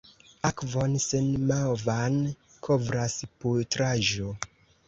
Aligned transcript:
Akvon 0.47 0.95
senmovan 1.03 2.17
kovras 2.69 3.19
putraĵo. 3.45 4.35